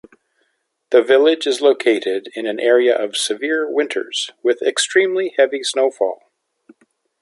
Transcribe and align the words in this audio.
The 0.89 1.03
village 1.03 1.45
is 1.45 1.61
located 1.61 2.31
in 2.33 2.47
an 2.47 2.59
area 2.59 2.97
of 2.97 3.15
severe 3.15 3.69
winters 3.71 4.31
with 4.41 4.63
extremely 4.63 5.35
heavy 5.37 5.61
snowfall. 5.61 6.31